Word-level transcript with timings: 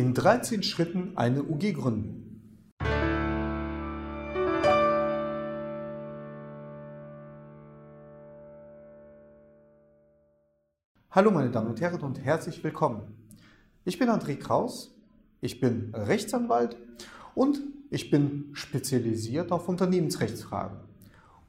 In 0.00 0.14
13 0.14 0.62
Schritten 0.62 1.12
eine 1.16 1.42
UG 1.42 1.74
gründen. 1.74 2.40
Hallo 11.10 11.30
meine 11.30 11.50
Damen 11.50 11.68
und 11.68 11.82
Herren 11.82 12.00
und 12.00 12.18
herzlich 12.24 12.64
willkommen. 12.64 13.14
Ich 13.84 13.98
bin 13.98 14.08
André 14.08 14.36
Kraus, 14.36 14.96
ich 15.42 15.60
bin 15.60 15.92
Rechtsanwalt 15.94 16.78
und 17.34 17.60
ich 17.90 18.10
bin 18.10 18.48
spezialisiert 18.54 19.52
auf 19.52 19.68
Unternehmensrechtsfragen. 19.68 20.78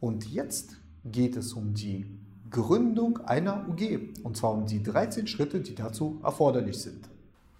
Und 0.01 0.27
jetzt 0.29 0.75
geht 1.05 1.37
es 1.37 1.53
um 1.53 1.73
die 1.73 2.05
Gründung 2.49 3.19
einer 3.19 3.65
UG 3.69 4.23
und 4.23 4.35
zwar 4.35 4.51
um 4.51 4.65
die 4.65 4.83
13 4.83 5.25
Schritte, 5.27 5.61
die 5.61 5.73
dazu 5.73 6.19
erforderlich 6.21 6.81
sind. 6.81 7.07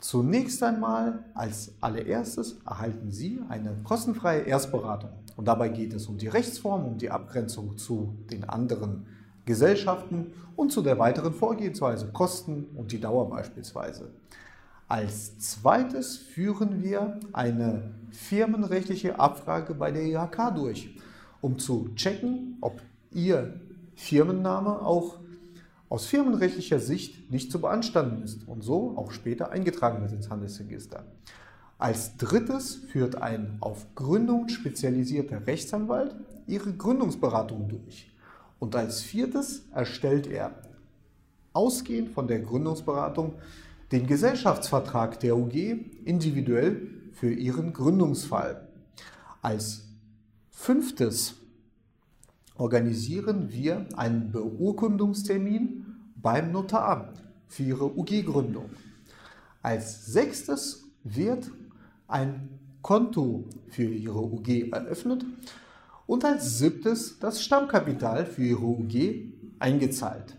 Zunächst 0.02 0.64
einmal 0.64 1.26
als 1.36 1.76
allererstes 1.80 2.58
erhalten 2.66 3.12
Sie 3.12 3.40
eine 3.50 3.76
kostenfreie 3.84 4.42
Erstberatung. 4.42 5.12
Und 5.38 5.48
dabei 5.48 5.70
geht 5.70 5.94
es 5.94 6.08
um 6.08 6.18
die 6.18 6.28
Rechtsform, 6.28 6.86
um 6.86 6.98
die 6.98 7.12
Abgrenzung 7.12 7.78
zu 7.78 8.16
den 8.32 8.44
anderen 8.44 9.06
Gesellschaften 9.46 10.34
und 10.56 10.72
zu 10.72 10.82
der 10.82 10.98
weiteren 10.98 11.34
Vorgehensweise, 11.34 12.08
Kosten 12.08 12.66
und 12.76 12.92
die 12.92 13.00
Dauer 13.00 13.30
beispielsweise. 13.30 14.10
Als 14.88 15.38
zweites 15.38 16.18
führen 16.18 16.82
wir 16.82 17.20
eine 17.32 17.92
firmenrechtliche 18.10 19.20
Abfrage 19.20 19.76
bei 19.76 19.92
der 19.92 20.04
IHK 20.04 20.56
durch, 20.56 20.98
um 21.42 21.60
zu 21.60 21.90
checken, 21.96 22.58
ob 22.60 22.82
Ihr 23.12 23.54
Firmenname 23.96 24.82
auch 24.82 25.20
aus 25.92 26.06
firmenrechtlicher 26.06 26.80
Sicht 26.80 27.30
nicht 27.32 27.52
zu 27.52 27.60
beanstanden 27.60 28.24
ist 28.24 28.48
und 28.48 28.64
so 28.64 28.96
auch 28.96 29.12
später 29.12 29.52
eingetragen 29.52 30.02
wird 30.02 30.14
ins 30.14 30.30
Handelsregister. 30.30 31.04
Als 31.78 32.16
drittes 32.16 32.76
führt 32.76 33.22
ein 33.22 33.58
auf 33.60 33.94
Gründung 33.94 34.48
spezialisierter 34.48 35.46
Rechtsanwalt 35.48 36.16
ihre 36.48 36.72
Gründungsberatung 36.72 37.68
durch. 37.68 38.10
Und 38.58 38.74
als 38.78 39.02
viertes 39.02 39.66
erstellt 39.74 40.28
er, 40.28 40.62
ausgehend 41.52 42.12
von 42.12 42.26
der 42.30 42.40
Gründungsberatung, 42.40 43.34
den 43.92 44.08
Gesellschaftsvertrag 44.08 45.20
der 45.20 45.36
UG 45.36 45.56
individuell 46.06 46.88
für 47.12 47.34
ihren 47.34 47.74
Gründungsfall. 47.74 48.66
Als 49.42 49.90
fünftes 50.52 51.36
organisieren 52.56 53.52
wir 53.52 53.88
einen 53.96 54.32
Beurkundungstermin 54.32 55.81
beim 56.22 56.52
Notar 56.52 57.14
für 57.48 57.64
Ihre 57.64 57.98
UG-Gründung. 57.98 58.70
Als 59.62 60.06
sechstes 60.06 60.86
wird 61.04 61.52
ein 62.08 62.60
Konto 62.82 63.46
für 63.70 63.84
Ihre 63.84 64.22
UG 64.22 64.72
eröffnet 64.72 65.26
und 66.08 66.26
als 66.26 66.58
siebtes 66.58 67.20
das 67.20 67.44
Stammkapital 67.44 68.26
für 68.26 68.44
Ihre 68.44 68.66
UG 68.66 69.32
eingezahlt. 69.60 70.38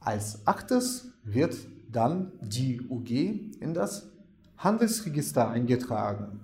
Als 0.00 0.46
achtes 0.46 1.12
wird 1.24 1.56
dann 1.90 2.32
die 2.40 2.80
UG 2.88 3.10
in 3.60 3.74
das 3.74 4.08
Handelsregister 4.58 5.48
eingetragen. 5.48 6.40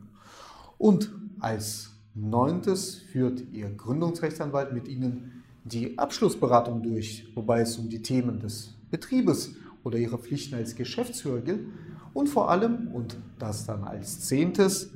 Und 0.78 1.12
als 1.40 1.90
neuntes 2.14 2.96
führt 2.96 3.42
Ihr 3.52 3.70
Gründungsrechtsanwalt 3.70 4.72
mit 4.72 4.88
Ihnen 4.88 5.42
die 5.64 5.98
Abschlussberatung 5.98 6.82
durch, 6.82 7.26
wobei 7.34 7.60
es 7.60 7.76
um 7.78 7.88
die 7.88 8.02
Themen 8.02 8.38
des 8.38 8.73
Betriebes 8.94 9.56
oder 9.82 9.98
Ihre 9.98 10.18
Pflichten 10.18 10.54
als 10.54 10.76
Geschäftsführer 10.76 11.40
gilt. 11.40 11.66
Und 12.12 12.28
vor 12.28 12.48
allem, 12.48 12.92
und 12.92 13.16
das 13.40 13.66
dann 13.66 13.82
als 13.82 14.20
zehntes, 14.20 14.90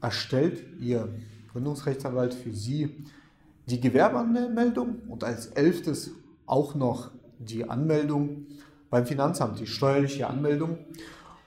erstellt 0.00 0.62
Ihr 0.78 1.08
Gründungsrechtsanwalt 1.50 2.34
für 2.34 2.52
Sie 2.52 3.04
die 3.66 3.80
Gewerbeanmeldung 3.80 5.00
und 5.08 5.24
als 5.24 5.46
elftes 5.46 6.12
auch 6.46 6.76
noch 6.76 7.10
die 7.40 7.68
Anmeldung 7.68 8.46
beim 8.90 9.06
Finanzamt, 9.06 9.58
die 9.58 9.66
steuerliche 9.66 10.28
Anmeldung, 10.28 10.78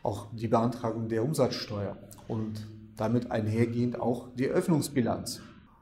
auch 0.02 0.28
die 0.34 0.50
Beantragung 0.50 1.08
der 1.08 1.24
Umsatzsteuer 1.24 1.98
und 2.28 2.68
damit 2.98 3.32
einhergehend 3.32 4.00
auch 4.00 4.28
die 4.36 4.48
Eröffnungsbilanz. 4.48 5.40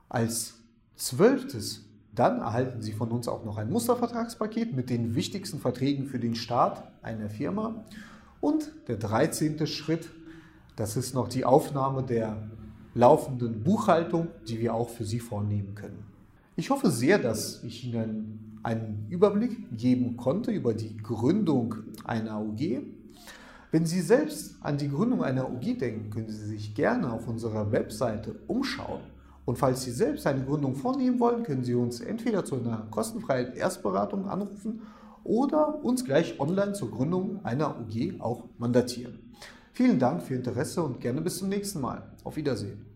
Als 0.10 0.60
zwölftes 0.96 1.86
dann 2.22 2.40
erhalten 2.40 2.84
Sie 2.84 2.92
von 2.92 3.10
uns 3.10 3.28
auch 3.28 3.44
noch 3.46 3.58
ein 3.58 3.72
Mustervertragspaket 3.72 4.76
mit 4.76 4.92
den 4.92 5.16
wichtigsten 5.16 5.60
Verträgen 5.60 6.06
für 6.06 6.20
den 6.20 6.36
Start 6.36 6.84
einer 7.02 7.32
Firma. 7.32 7.84
Und 8.40 8.72
der 8.88 8.98
13. 8.98 9.66
Schritt, 9.66 10.08
das 10.76 10.98
ist 10.98 11.16
noch 11.16 11.28
die 11.28 11.46
Aufnahme 11.46 12.04
der 12.04 12.38
laufenden 12.94 13.64
Buchhaltung, 13.64 14.28
die 14.48 14.60
wir 14.60 14.76
auch 14.76 14.90
für 14.90 15.04
Sie 15.04 15.20
vornehmen 15.20 15.74
können. 15.74 16.06
Ich 16.56 16.70
hoffe 16.70 16.92
sehr, 16.92 17.18
dass 17.18 17.64
ich 17.64 17.86
Ihnen 17.88 18.60
einen 18.62 19.08
Überblick 19.10 19.76
geben 19.76 20.16
konnte 20.16 20.52
über 20.52 20.76
die 20.76 20.96
Gründung 20.98 21.74
einer 22.04 22.40
UG. 22.40 22.82
Wenn 23.72 23.88
Sie 23.88 24.02
selbst 24.02 24.58
an 24.62 24.78
die 24.78 24.90
Gründung 24.90 25.24
einer 25.24 25.50
UG 25.52 25.80
denken, 25.80 26.12
können 26.12 26.30
Sie 26.30 26.46
sich 26.46 26.76
gerne 26.76 27.12
auf 27.12 27.28
unserer 27.28 27.72
Webseite 27.72 28.36
umschauen. 28.46 29.02
Und 29.46 29.58
falls 29.58 29.84
Sie 29.84 29.92
selbst 29.92 30.28
eine 30.28 30.46
Gründung 30.46 30.76
vornehmen 30.76 31.20
wollen, 31.20 31.44
können 31.44 31.64
Sie 31.64 31.76
uns 31.76 32.00
entweder 32.00 32.46
zu 32.46 32.56
einer 32.56 32.88
kostenfreien 32.92 33.54
Erstberatung 33.54 34.28
anrufen 34.28 34.82
oder 35.24 35.84
uns 35.84 36.06
gleich 36.06 36.40
online 36.40 36.74
zur 36.74 36.92
Gründung 36.92 37.44
einer 37.44 37.80
UG 37.80 38.20
auch 38.20 38.46
mandatieren. 38.58 39.32
Vielen 39.74 40.00
Dank 40.00 40.22
für 40.22 40.34
Ihr 40.34 40.40
Interesse 40.40 40.84
und 40.84 41.00
gerne 41.00 41.22
bis 41.22 41.38
zum 41.38 41.50
nächsten 41.50 41.82
Mal. 41.82 42.12
Auf 42.24 42.36
Wiedersehen. 42.36 42.91